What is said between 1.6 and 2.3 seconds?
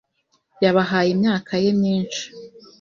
ye myinshi.